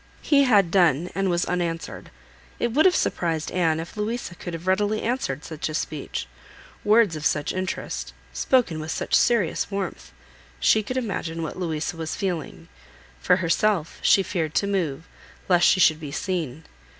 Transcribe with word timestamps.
He 0.23 0.45
had 0.45 0.71
done, 0.71 1.11
and 1.13 1.29
was 1.29 1.45
unanswered. 1.45 2.09
It 2.57 2.71
would 2.73 2.85
have 2.87 2.95
surprised 2.95 3.51
Anne 3.51 3.79
if 3.79 3.95
Louisa 3.95 4.33
could 4.33 4.55
have 4.55 4.65
readily 4.65 5.03
answered 5.03 5.43
such 5.45 5.69
a 5.69 5.75
speech: 5.75 6.25
words 6.83 7.15
of 7.15 7.23
such 7.23 7.53
interest, 7.53 8.11
spoken 8.33 8.79
with 8.79 8.89
such 8.89 9.13
serious 9.13 9.69
warmth! 9.69 10.11
She 10.59 10.81
could 10.81 10.97
imagine 10.97 11.43
what 11.43 11.59
Louisa 11.59 11.97
was 11.97 12.15
feeling. 12.15 12.67
For 13.19 13.35
herself, 13.35 13.99
she 14.01 14.23
feared 14.23 14.55
to 14.55 14.65
move, 14.65 15.07
lest 15.47 15.67
she 15.67 15.79
should 15.79 15.99
be 15.99 16.11
seen. 16.11 16.63